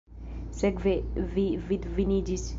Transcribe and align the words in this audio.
Sekve 0.61 0.95
vi 1.37 1.45
vidviniĝis! 1.69 2.49